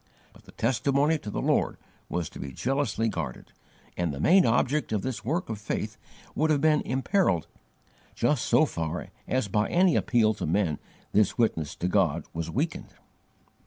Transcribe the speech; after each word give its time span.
But 0.33 0.45
the 0.45 0.51
testimony 0.53 1.19
to 1.19 1.29
the 1.29 1.43
Lord 1.43 1.77
was 2.09 2.27
to 2.29 2.39
be 2.39 2.53
jealously 2.53 3.07
guarded, 3.07 3.51
and 3.95 4.11
the 4.11 4.19
main 4.19 4.47
object 4.47 4.91
of 4.91 5.03
this 5.03 5.23
work 5.23 5.47
of 5.47 5.59
faith 5.61 5.95
would 6.33 6.49
have 6.49 6.59
been 6.59 6.81
imperilled 6.81 7.45
just 8.15 8.45
so 8.45 8.65
far 8.65 9.09
as 9.27 9.47
by 9.47 9.69
any 9.69 9.95
appeal 9.95 10.33
to 10.33 10.47
men 10.47 10.79
this 11.11 11.37
witness 11.37 11.75
to 11.75 11.87
God 11.87 12.25
was 12.33 12.49
weakened. 12.49 12.95